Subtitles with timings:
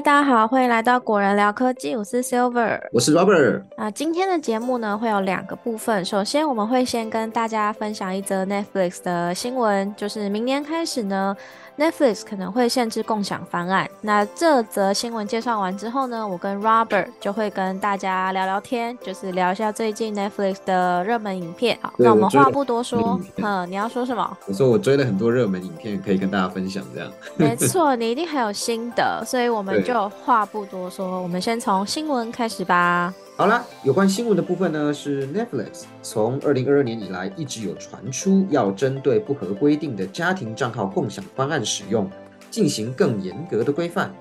[0.00, 3.62] 嗨，大家好，欢迎来到果仁聊科技，我是 Silver，我是 Robert。
[3.76, 6.02] 啊今天的节目呢，会有两个部分。
[6.02, 11.36] 首先，我们会先跟大家分享一则 Netflix 的新闻，就是明年开始呢。
[11.80, 13.88] Netflix 可能会限制共享方案。
[14.02, 21.78] 那这则新闻介绍完之后呢，我跟 Robert 就会跟大家聊聊天，就是聊一下最近 Netflix 的热门影片。
[21.80, 24.36] 好，那我们话不多说，嗯，你要说什么？
[24.46, 26.84] 我说我追了很多热门影片，可以跟大家分享。
[26.94, 33.14] 这样，没错，你一定很有心得，所以我们就话不多说，我们先从新闻开始吧。
[33.40, 42.06] 好啦，有关新闻的部分呢，是 Netflix 从二零二二年以来一直有传出要针对不合规定的家庭账号共享方案使用
[42.50, 44.14] 进行更严格的规范。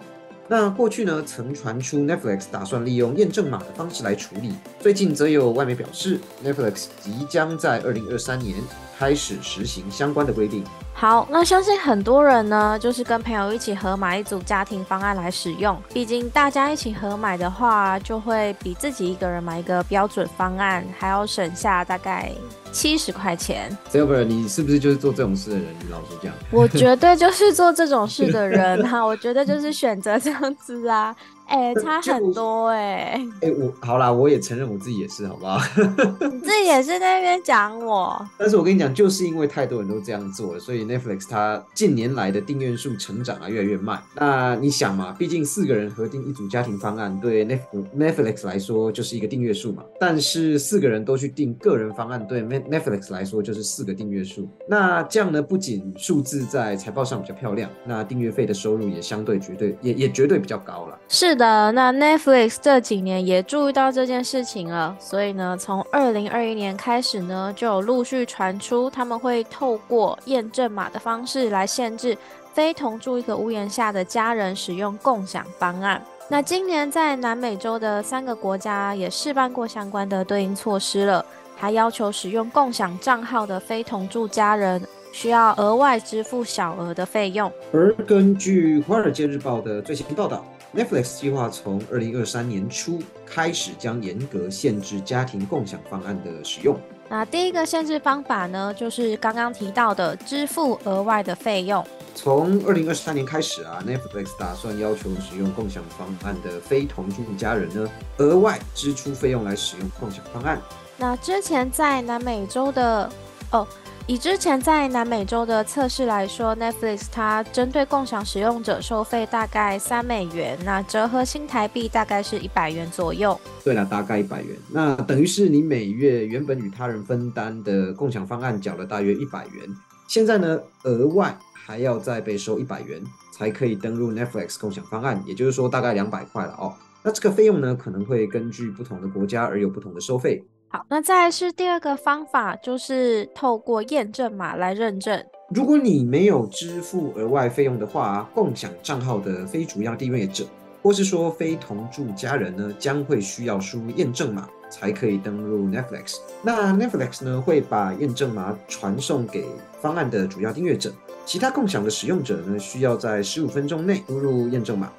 [0.47, 4.53] 那过去呢，曾传出 Netflix 打算利用验证码的方式来处理。
[4.79, 8.55] 最近则有外媒表示，Netflix 即将在二零二三年
[8.99, 10.61] 开始实行相关的规定。
[10.93, 15.81] 好，那相信很多人呢，就是跟朋友一起合买一组家庭方案来使用。
[15.93, 22.29] 毕竟大家一起合买的话，就会比自己一个人买一个标准方案还要省下大概
[22.73, 23.75] 七十块钱。
[23.89, 25.67] Silver，你是不是就是做这种事的人？
[25.79, 29.01] 你老实讲，我绝对就是做这种事的人哈。
[29.01, 31.15] 我觉得就是选择这样子啊。
[31.49, 33.19] 哎， 差很多哎！
[33.41, 35.59] 哎，我好啦，我也承认我自己也是，好不好？
[36.31, 38.23] 你自己也是在那边讲我。
[38.37, 43.99] 但是我跟你讲，就是因为太多人都这样做了，所以 Netflix 它近年来的订阅数成长啊越来越慢。
[44.15, 49.83] 那你想嘛，毕竟四个人合订一组家庭方案，对 Netflix 来说就是一个订阅数嘛。
[49.99, 54.47] 但是四个人都去订个人方案，对 Netflix 来说就是四个订阅数。
[54.67, 60.95] 那这样呢，不仅数字在财报上比较漂亮，那订阅费的收入也相对绝对也也绝对比较高了。
[61.07, 61.38] 是。
[61.39, 72.15] 的，那 Netflix 这几年也注意到这件事情了，所以呢，从二零二一年开始呢，就有陆续传出他们会透过验证码的方式来限制
[72.53, 76.03] 非同住一个屋檐下的家人使用共享方案。
[76.27, 84.81] 那今年在南美洲的三个国家也试办过相关的对应措施了，还要求使用共享账号的非同住家人
[85.13, 87.49] 需要额外支付小额的费用。
[87.71, 90.45] 而根据《华尔街日报》的最新报道。
[90.75, 96.79] Netflix 计划从二零二三年初开始将严格限制家庭共享方案的使用。
[97.09, 101.83] 那第一个限制方法呢，就是刚刚提到的支付额外的费用。
[102.13, 110.61] 从二零二三年开始啊，Netflix 打算要求使用共享方案的非同住家人呢，额外支出费用来使用共享方案。
[110.97, 113.11] 那之前在南美洲的
[113.51, 113.67] 哦。
[114.09, 123.39] 以之前在南美洲的测试来说，Netflix 它针对共享使用者收费大概三美元，那折合新台币大概是一百元左右。
[123.63, 129.69] 对了，大概一百元，那等于是你每月原本与他人分担的共享方案缴了大约一百元，
[130.07, 132.99] 现在呢额外还要再被收一百元
[133.31, 136.73] 才可以登录 Netflix 共享方案，也就是说大概两百块了哦。
[137.03, 140.43] 那这个费用呢可能会根据不同的国家而有不同的收费。
[140.71, 145.25] 好，那再是第二个方法，就是透过验证码来认证。
[145.49, 150.45] 如果你没有支付额外费用的话，共享账号的非主要订阅者，
[150.83, 156.17] 或是说非同住家人呢，将会需要输入验证码才可以登录 Netflix。
[156.43, 159.45] 那 Netflix 呢，会把验证码传送给
[159.81, 160.93] 方案的主要订阅者，
[161.25, 164.91] 其他共享的使用者呢，需要在十五分钟内输入验证码，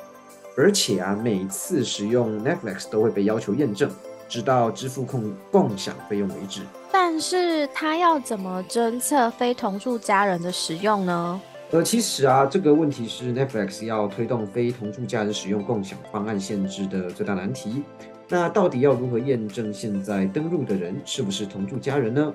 [0.57, 3.89] 而且啊，每次使用 Netflix 都会被要求验证。
[4.31, 11.41] 直到支付共共享费用为止，但是他要怎么侦测非同住家人的使用呢？
[11.73, 17.83] 呃，其实啊，这个问题是 Netflix 要推动非同住家人使用共享方案限制的最大难题。
[18.29, 22.33] 那到底要如何验证现在登录的人是不是同住家人呢？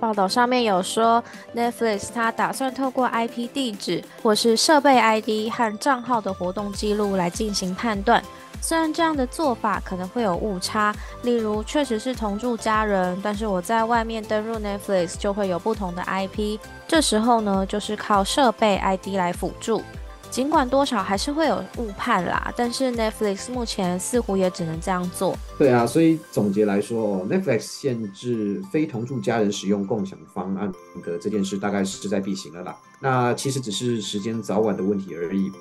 [0.00, 1.22] 报道上面有说
[1.54, 8.22] ，Netflix 它打算透过 IP 地址或是设备 ID 和账号的活动记录来进行判断。
[8.66, 10.90] 虽然这样的做法可能会有误差，
[11.22, 16.58] 例如确实是同住家人，但是我在外面登入 Netflix 就会有不同的 IP，
[16.88, 19.82] 这时候呢就是靠设备 ID 来辅助，
[20.30, 25.36] 尽管多少还是会有误判啦，但是 Netflix 目前似乎也只能这样做。
[25.58, 30.72] 对啊，所以总结来说，Netflix 限制非同住家人使用共享方案
[31.04, 32.74] 的这件事大概是势在必行了啦。
[32.98, 35.52] 那其实只是时间早晚的问题而已。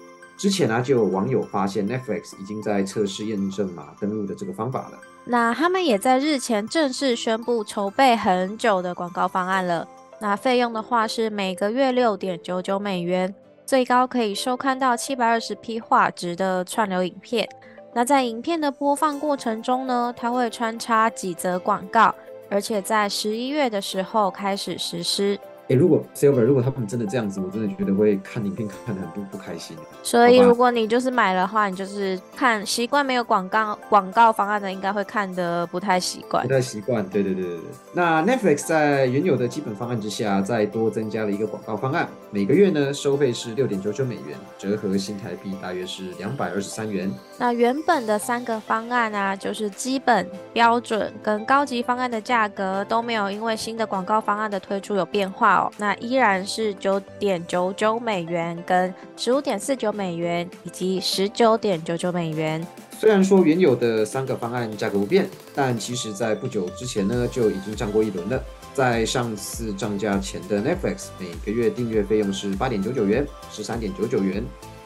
[0.43, 4.99] 之前呢，就有网友发现 Netflix 已经在测试验证码登录的这个方法了。
[5.23, 9.87] 那他们也在日前正式宣布筹备很久的广告方案了。
[10.19, 13.33] 那费用的话是每个月六点九九美元，
[13.65, 17.47] 最高可以收看到七百二十 P 画质的串流影片。
[17.93, 22.13] 那在影片的播放过程中呢，它会穿插几则广告，
[22.49, 25.39] 而且在十一月的时候开始实施。
[25.69, 29.77] 哎，如果 Silver，如果他们真的这样子，我真的觉得会看影片看的很不不开心。
[30.04, 36.45] 所以如果你就是买的话，你就是看习惯没有广告广告方案的，应该会看的不太习惯。
[36.45, 37.65] 不太习惯，对对对对对。
[37.94, 47.10] 那 Netflix 在原有的基本方案之下，再多增加了一个广告方案，每个月呢收费是六点九九美元，折合新台币大约是两百二十三元。
[47.38, 55.71] 那原本的三个方案啊，就是基本、标准跟高级方案的价格都没有因为新的广告方案的推出有变化哦。
[55.77, 62.65] 那依然是九点九九美元、跟十五点四九美元以及十九点九九美元。
[63.00, 68.41] 虽然说原有的三个方案价格不变，但其实在不久之前呢就已经涨过一轮了。
[68.73, 74.44] 在上次涨价前的 Netflix，每个月订阅费用是八点九九元、十三点九九元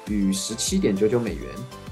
[0.08, 1.44] 与十七点九九美元。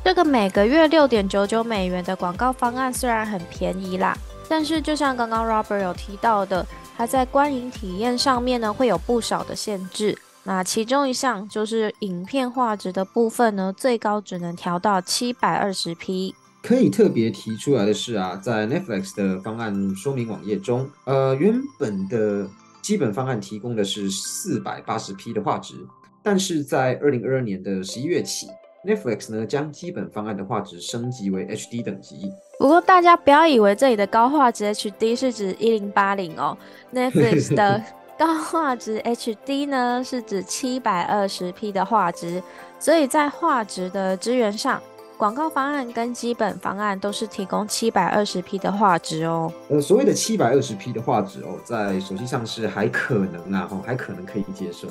[0.04, 4.18] 这个每个月六点九九美元的广告方案虽然很便宜啦，
[4.50, 6.66] 但是就像刚刚 Robert 有提到的。
[6.98, 10.18] 它在观影体验上面呢，会有不少的限制。
[10.44, 16.34] 那其中一项就是影片画质的部分呢，最高只能调到七百二十 P。
[16.62, 22.50] 可以特别提出来的是啊，在 Netflix 的方案说明网页中，呃，原本的
[22.82, 25.76] 基本方案提供的是四百八十 P 的画质，
[26.24, 28.48] 但是在二零二二年的十一月起
[28.86, 32.32] ，Netflix 呢将基本方案的画质升级为 HD 等级。
[32.60, 36.58] 不过大家不要以为这里的高画质 HD 是指一零八零哦
[36.94, 37.84] ，Netflix 的
[38.18, 42.42] 高画质 HD 呢是指七百二十 P 的画质，
[42.80, 44.82] 所以在画质的资源上，
[45.18, 49.52] 广告方案跟基本方案都是提供七百二十 P 的画质哦。
[49.68, 54.88] 呃，所谓的七百二十 P 的画质哦，在手机上是还可能啊，哦，还可能可以接受，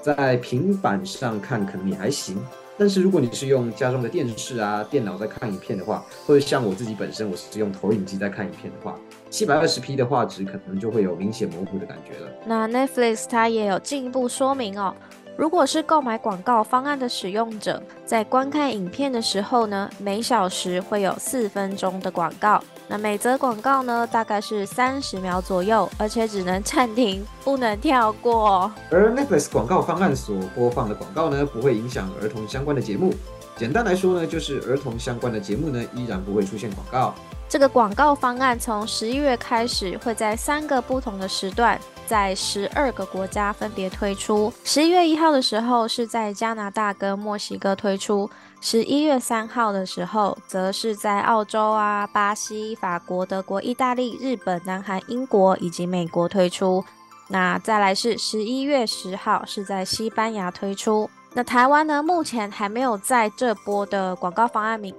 [0.00, 2.36] 在平板上看可能也还行。
[2.78, 8.96] 但是如果你是用家中的电视啊、电脑在看影片的话，或者像我自己本身我是用投影机在看影片的话，
[9.28, 12.30] 七百二十 P 的画质可能就会有明显模糊的感觉了。
[12.46, 14.94] 那 Netflix 它也有进一步说明哦。
[15.38, 22.60] 如果是购买广告方案的使用者，在观看影片的时候呢，每小时会有四分钟的广告。
[22.88, 28.68] 那每则广告呢，大概是三十秒左右，而且只能暂停，不能跳过。
[28.90, 33.14] 而 Netflix 广告方案所播放的广告呢，不会影响儿童相关的节目。
[33.56, 37.14] 简单来说呢，就是儿童相关的节目呢，依然不会出现广告。
[37.48, 41.78] 这个广告方案从十一月开始，会在三个不同的时段。
[42.08, 44.50] 在十二个国家分别推出。
[44.64, 48.28] 十一月一号的时候是在加拿大跟墨西哥推出，
[48.62, 56.82] 十一月三号的时候则是在澳洲啊、巴西、法国、德国、意大利、日本、南韩、英国以及美国推出。
[57.28, 61.10] 那再来是十一月十号是在西班牙推出。
[61.34, 64.94] 那台湾呢，目前还没有在这波的广告方案名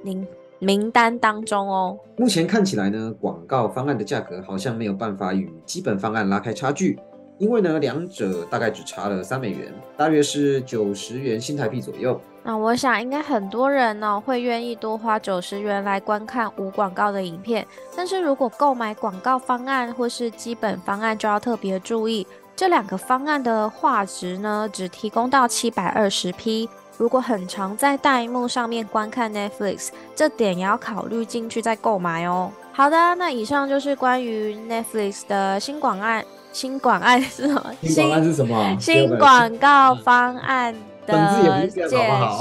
[0.59, 1.97] 名单当中哦。
[2.17, 7.00] 目前看起来呢，广告方案的价格好像没有办法与基本方案拉开差距，
[7.38, 12.19] 因为呢，两者大概只差了三美元，大约是九十元新台币左右。
[12.41, 17.65] 那我想应该很多人呢会愿意多花九十元来观看无广告的影片，
[17.95, 26.69] 但是如果购买广告方案或是基本方案，就要特别注意这两个方案的画质呢，只提供到七百二十 P。
[27.00, 32.51] 如果很常在大荧幕上面观看 Netflix，这点也要考虑进去再购买哦。
[32.74, 36.25] 好的，那以上就是关于 Netflix 的新广案。
[36.51, 37.74] 新广案是什么？
[37.81, 38.78] 新广案是什么？
[38.81, 40.75] 新广告方案
[41.09, 41.88] 的介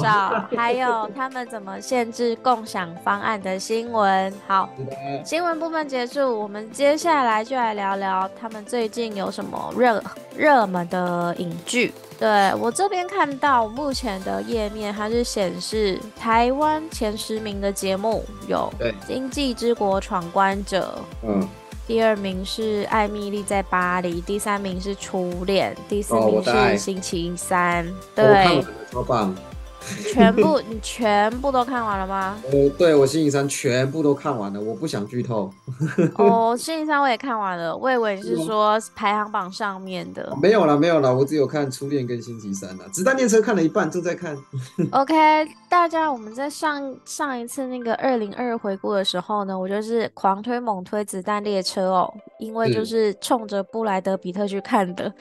[0.03, 4.33] 绍，还有他们怎么限制共享方案的新闻。
[4.47, 4.69] 好，
[5.25, 10.03] 新闻部分结束，我们接下来就来聊聊他们最近有什么热
[10.37, 11.93] 热门的影剧。
[12.19, 18.69] 对我这边看到目前的页面，它是显示台湾前十名的节目有
[19.07, 21.49] 《经济之国闯关者》，嗯，
[21.89, 27.83] 第二名是《艾米丽在巴黎》，第三名是《初恋》，第四名是《星期三》。
[28.15, 29.35] 对，超棒。
[30.13, 32.37] 全部你全部都看完了吗？
[32.51, 35.51] 呃，对我星期三全部都看完了，我不想剧透。
[36.17, 40.33] 哦，星期三我也看完了，我以为你是说排行榜上面的。
[40.43, 42.89] 没有了，没有了，我只有看初恋跟星期三了。
[42.91, 44.37] 子弹列车看了一半，正在看。
[44.93, 45.15] OK，
[45.69, 55.13] 大家，我们在上上一次那个二零二回顾的时候呢，我就是狂推猛推子弹列车哦，因为就是冲着布莱德比特去看的。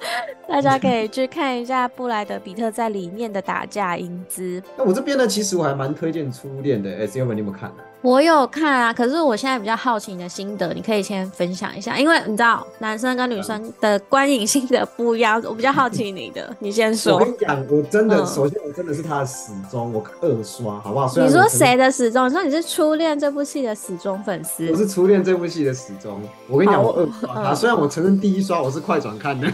[0.48, 4.62] 大家可以去看一下布莱德比特在里面的打架英姿。
[4.76, 6.90] 那我这边呢，其实我还蛮推荐《初恋》的。
[7.06, 17.28] S U 们，你有没有看我有看啊，可是我现在比较好奇你的心得，你可以先分享一下，因为你知道男生跟女生的观影心得不一样，我比较好奇你的，你先说我跟。
[17.28, 21.12] 你讲，我真的，嗯首先我真的是他的死忠，我二刷，好不好？
[21.16, 22.28] 你说谁的死忠？
[22.28, 24.76] 你说你是初恋这部戏的死忠粉丝我？
[24.76, 26.20] 是初恋这部戏的死忠。
[26.48, 29.50] 我跟你讲，我二刷它，嗯虽然我承认第一刷我是快转看的，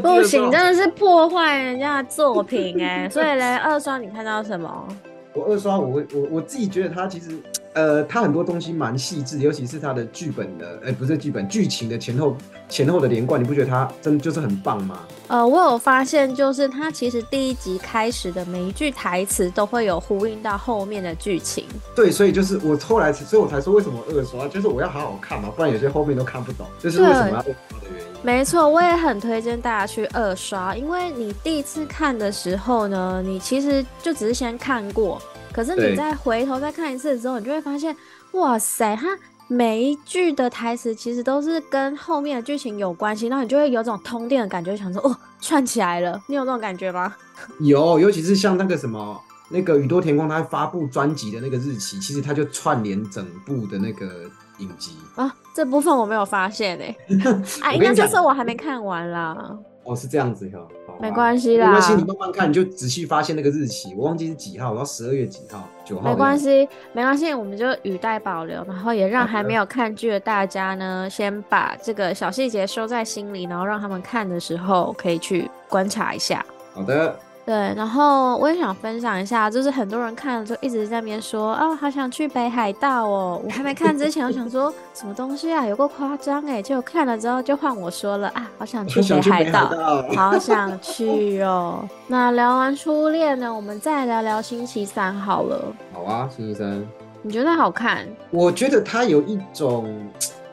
[0.00, 4.86] 不行， 真的是破坏人家的作品哎、所以嘞，二刷你看到什么？
[5.34, 7.36] 我二刷，我会我我自己觉得它其实，
[7.72, 12.36] 呃，它很多东西蛮细致，尤其是它的剧本的，呃，不是剧本，剧情的前后
[12.68, 15.00] 前后的连贯，你不觉得它真的就是很棒吗？
[15.26, 21.64] 呃，我有发现，就是它其实第一集开始的每一句台词都会有呼应到后面的剧情。
[21.96, 28.03] 对，所以就是我后来，所以我才说为什么二刷，就是我要好好看嘛，不然有些后面都看不懂，这是为什么要二刷的原因。
[28.24, 35.20] 没错，我也很推荐大家去二刷，因为你第一次看的时候呢，你其实就只是先看过，
[35.52, 37.94] 可是你对再回头再看一次之后，你就会发现，
[38.32, 39.08] 哇塞，它
[39.46, 47.14] 每一句的台词其实都是跟后面的剧情有关系，然后你就会有种通电的感觉，想说哦，串起来了，你有这种感觉吗？
[47.60, 49.20] 有，尤其是像那个什么。
[49.50, 54.92] 那个宇多田光他发布专辑的那个日期，其实他就串联整部的那个影集。
[55.16, 56.96] 啊，这部分我没有发现哎、
[57.62, 59.58] 啊，应该我跟你讲这次我还没看完啦。
[59.84, 60.66] 哦，是这样子哈，
[60.98, 66.08] 没关系啦没关系，你慢慢看，你就仔细发现那个日期，我忘记是几号，然后十二月几号，九号。
[66.08, 66.38] 没关。
[66.38, 76.42] 系，没关系，我们就语带保留，然后也让还没有看剧的大家呢，先把这个小细节收在心里，然后让他们看的时候可以去观察一下。
[76.72, 77.14] 好的，
[77.46, 83.40] 对，然后我也想分享一下，就是很多人看了就一直在那边说，啊，好想去北海道哦。
[83.44, 89.44] 我还没看之前，我想说什么东西啊，有够夸张哎，结果看了之后就换我说了啊，好想去北海。
[89.44, 89.70] 道。
[90.16, 91.86] 好想去哦！
[92.06, 95.60] 那聊完初恋呢，我们再聊聊星期三好了。
[95.92, 96.82] 好啊，星期三，
[97.22, 98.06] 你觉得好看？
[98.30, 99.94] 我觉得它有一种，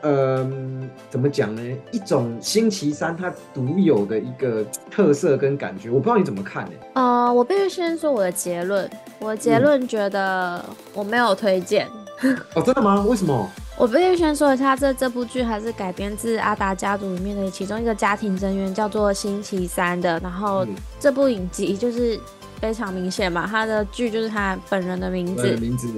[0.01, 0.50] 呃，
[1.10, 1.62] 怎么讲呢？
[1.91, 6.72] 一种星期三它独有的一个特色跟感觉，我不知道你怎么看呢？
[6.93, 8.89] 呃，我必须先说我的结论。
[9.20, 11.88] 我的结嗯论觉得我没有推荐。
[12.55, 13.01] 哦，真的吗？
[13.08, 13.50] 为什么？
[13.77, 20.20] 我必须先说一下，这这部剧还是改编自阿达家族里面的其中一个家庭成员，叫做星期三的。
[20.20, 22.20] 然后嗯这部影集就是
[22.62, 25.51] 非常明显嘛，他的剧就是他本人的名字。
[25.58, 25.89] 名字，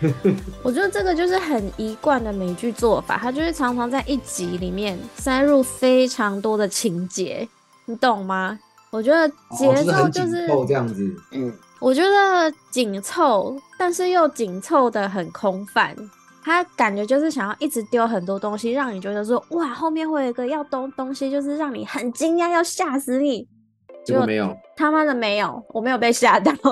[0.62, 7.46] 我觉得这个就是很一贯的美剧做法，他就是常常在一集里面塞入非常多的情节，
[7.86, 8.58] 你懂吗？
[8.90, 11.10] 我觉得节哦，就是奏就是，凑这样子。
[11.32, 15.96] 嗯，我觉得紧凑，但是又紧凑的很空泛。
[16.44, 23.46] 他感觉就是想要一直丢很多东西，让你觉得说哇，后面会有一个要东东西，就是让你很惊讶，要吓死你。
[24.04, 24.56] 结果没有。
[24.76, 26.52] 他妈的没有，我没有被吓到。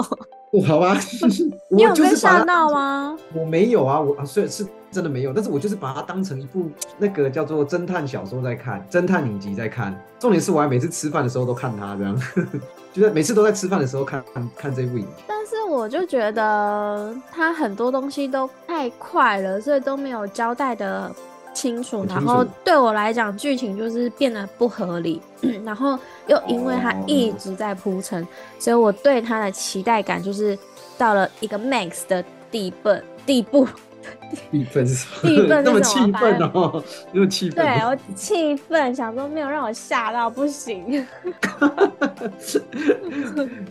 [0.52, 0.96] 哦，好吧，
[1.70, 3.16] 你有被吓到吗？
[3.32, 6.68] 我没有啊，我啊，虽然是真的没有，但是我就是把它当成一部
[6.98, 9.96] 那个叫做侦探小说在看，侦探影集在看。
[10.18, 12.20] 重点是我还每次吃饭的时候都看它，这样，
[12.92, 15.22] 就是每次都在吃饭的时候看看看这部影集。
[15.28, 21.08] 但是我就觉得它很多东西都太快了，所以都没有交代的
[21.52, 22.04] 清楚。
[22.08, 25.20] 然后对我来讲，剧情就是变得不合理。
[25.64, 28.26] 然后又因为他一直在铺陈，
[28.58, 30.58] 所以我对他的期待感就是
[30.98, 32.90] 到了一个 max 的地步
[33.24, 33.66] 地步。
[34.50, 37.64] 气氛是气氛是那么气什么愤哦，那么气愤。
[37.64, 41.06] 对我气愤，想说没有让我吓到不行。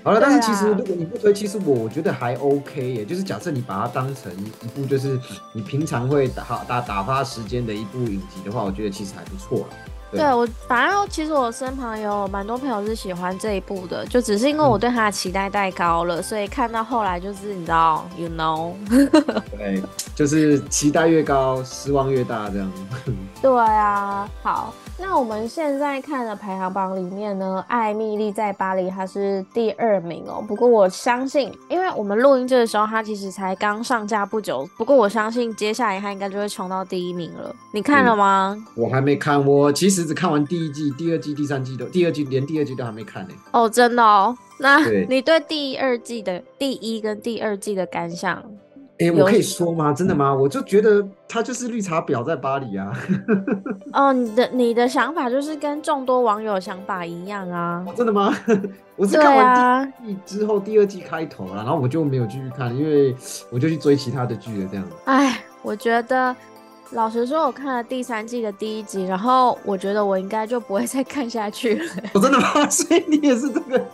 [0.03, 3.05] 好了，但是其实如果你不推，其实我我觉得还 OK 耶。
[3.05, 4.31] 就是假设你把它当成
[4.63, 5.19] 一部就是
[5.53, 9.67] 你平常会打打打发时间的一部影集的话，我觉得其实还不错啦。
[10.12, 10.20] 对。
[10.20, 18.74] 对我，反正其实我身旁有蛮多朋友是喜欢这一部的，就只是因为我对他的期待太高了，所以看到后来就是你知道，you know，
[19.58, 19.82] 对，
[20.16, 22.72] 就是期待越高，失望越大这样。
[23.42, 30.44] 对啊，好，那我们现在看的排行榜里面呢，《艾米丽在巴黎》她是第二名哦。
[30.46, 37.56] 不过我相信，因为我们录音这个时候它其实才刚上架不久，不过我相信接下来它应该就会冲到第一名了。
[37.74, 38.56] 你看了吗？
[38.75, 43.34] 我还没看，我其实只看完第一季、第二季、第三季都，第二季连第二季都还没看呢。
[43.51, 44.38] 哦，真的哦。
[44.60, 48.44] 那对你对第二季的第一跟第二季的感想？
[49.00, 49.94] 哎、有我可以说吗？
[49.94, 50.34] 真的吗？
[50.34, 52.91] 我就觉得他就是绿茶婊在巴黎啊！
[53.94, 57.86] 哦，你的你的想法就是跟众多网友想法一样啊。
[57.96, 58.36] 真的吗？
[58.98, 63.15] 我是对看完啊，第一季之后，第二季开头了，然后我就没有继续看，因为
[63.50, 64.86] 我就去追其他的剧了，这样。
[65.06, 66.36] 哎，我觉得
[66.91, 71.86] 老实说，我看了第三季的第一集，然后我觉得我应该就不会再看下去了。
[72.13, 72.48] 我，真的吗？
[72.70, 73.86] 所以你也是这个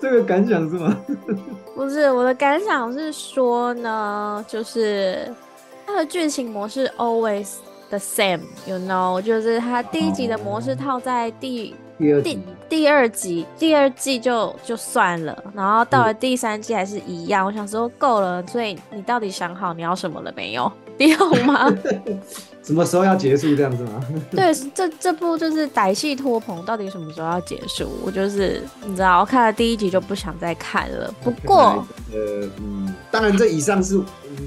[0.00, 0.96] 这个感想是吗？
[1.80, 5.26] 不是我的感想是说呢，就是
[5.86, 7.54] 它的剧情模式 always
[7.88, 17.46] the same，you know，就是它第一集的模式套在第第第二集第二集，第二季就就算了，然后到了第三季还是一样。
[17.46, 20.70] 我想说够了，所以你到底想好你要什么了没有？
[20.98, 21.66] 你有吗？
[22.70, 24.00] 什么时候要结束这样子吗？
[24.30, 27.90] 对，这这部就是歹戏拖棚，到底什么时候要结束？
[28.04, 31.12] 我就是你知道，我看了第一集就不想再看了。
[31.20, 34.06] 不过，呃，嗯，当然这以上是、嗯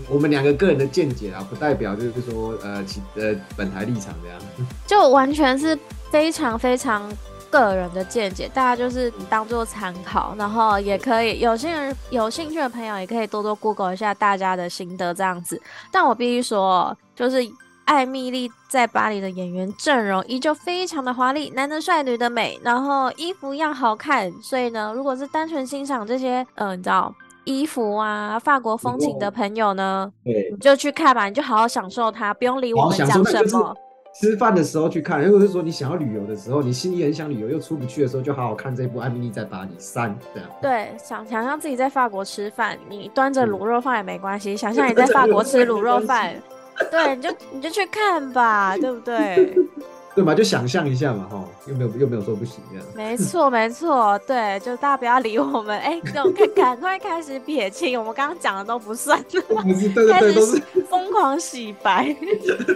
[0.09, 4.39] 我们两个个人的见解啊，不代表就是说呃其呃本台立场这样。
[4.87, 5.77] 就完全是
[6.09, 7.09] 非常非常
[7.49, 15.61] 个人的见解，大家就是当做参考，然后也可以有些人有兴趣的朋友也可以多多 Google 一下大家的心得这样子。
[15.91, 17.37] 但我必须说，就是
[17.85, 24.31] 艾米丽在巴黎的演员阵容依旧非常的华丽，男的帅，女的美，然后衣服一样好看。
[24.41, 27.13] 所以呢，如果是单纯欣赏这些，呃，你知道
[27.43, 33.75] 衣服啊、法国风情的朋友呢，对你，就去看吧，你就好好享受它，不用理我们讲什么。
[34.15, 40.47] 吃饭的时候去看，如果是说你想要旅游的时候，你心里很想旅游又出不去的时候，就好好看这部《艾米丽在巴黎三》这样。
[40.61, 44.55] 对，想想象自己在法国吃饭，你端着嗯卤肉饭也没关系。
[44.55, 46.35] 想象你在法国吃卤肉饭，
[46.91, 49.55] 对，你就你就去看吧，对不对？
[50.15, 52.85] 对嘛，就想象一下嘛，哈，又没有又没有说不行这样。
[52.95, 59.37] 没错，没错，对，就大家不要理我们，哎，就赶赶快开始撇清，我们刚刚讲的都不算，不
[59.73, 62.15] 是，对对开对，都始是疯狂洗白，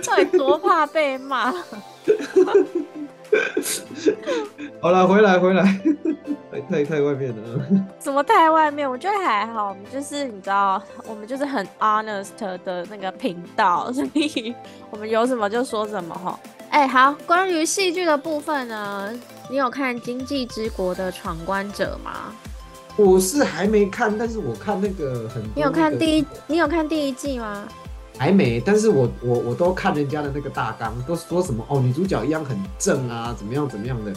[0.04, 1.54] 到底多怕被骂？
[4.82, 5.64] 好了，回来回来，
[6.70, 7.62] 太太太外面了。
[8.00, 8.90] 什么太外面？
[8.90, 14.54] 我觉得还好，我们就是你知道，我们就是很 honest 的那个频道，所以
[14.90, 16.40] 我们有什么就说什么哈。
[16.70, 19.12] 哎、好，关于戏剧的部分呢，
[19.50, 22.34] 你有看《经济之国的闯关者》吗？
[22.98, 25.98] 我是还没看，但是我看那个很多、你有看？
[25.98, 26.26] 第一？
[26.48, 27.64] 你有看第一季吗？
[28.18, 34.12] 还没，但是我我我都看人家的那个大纲，都说什么哦，女主角一样很正啊，怎么样怎么样的。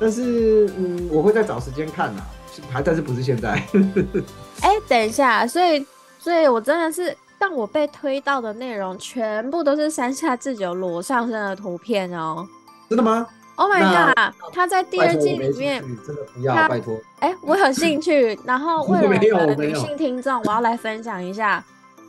[0.00, 2.26] 但是嗯，我会再找时间看啦，
[2.72, 3.62] 还但是不是现在。
[4.62, 5.86] 哎、等一下，所以，
[6.18, 12.46] 所以我真的是，但我被推到的内容全部都是山下智久裸上身的图片哦。
[12.88, 13.26] 真的吗
[13.56, 14.34] ？Oh my god！
[14.52, 16.96] 他在第二季里面趣，真的不要，拜托。
[17.20, 18.38] 哎、我有兴趣。
[18.44, 21.62] 然后为了 女性听众，我要来分享一下。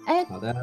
[0.05, 0.55] 哎、好的，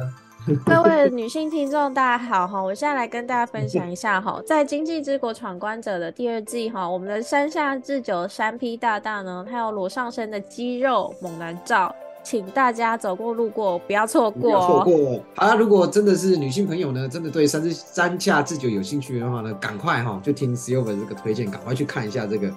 [0.65, 2.59] 各位女性听众，大家好哈！
[2.59, 14.83] 我现在来跟大家分享一下哈，在《经济之国闯关者》的第二季哈，我们的山下智久山 P 大大呢，他有裸上身的肌肉猛男照，请大家走过路过不要错过哦。
[14.83, 15.21] 过。
[15.35, 22.47] 好啦，如果真的是女性朋友呢，真的对山之山下智久有兴趣的话呢，赶快哈就听 Silver 这个推荐，赶快去看一下这个《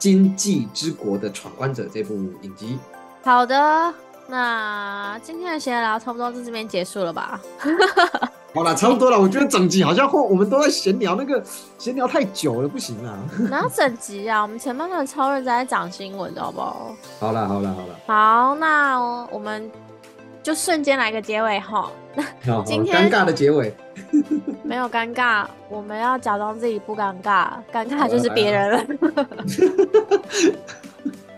[0.00, 2.76] 经济之国的闯关者》这部影集。
[3.22, 3.94] 好的，
[4.28, 7.40] 那今天的闲聊差不多就这边结束了吧？
[8.54, 9.20] 好了，差不多了。
[9.20, 11.42] 我觉得整集好像后我们都在闲聊，那个
[11.76, 13.18] 闲聊太久了，不行啊。
[13.50, 16.96] 哪有整集啊，我们前半段超认真在讲新闻知道不好？
[17.20, 18.98] 好了，好了，好了，好，那
[19.30, 19.70] 我们
[20.42, 21.90] 就瞬间来个结尾哈。
[22.16, 23.74] 那，好今天尴尬的结尾。
[24.62, 28.86] 没有尴尬，我们要假装自己不尴尬，尴尬就是别人了。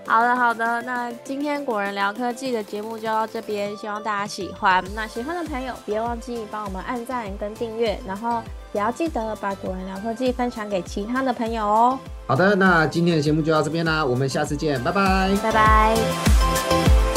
[0.09, 4.83] 好的，好的，那今天果仁聊科技的节目就到这边，希望大家喜欢。
[4.95, 8.43] 那喜欢的朋友别忘记帮我们按赞跟订阅，然后
[8.73, 11.99] 也要记得把果仁聊科技分享给其他的朋友哦。
[12.27, 15.31] 好的，那今天的节目就到这边啦，我们下次见，拜拜。
[15.43, 17.08] 拜拜。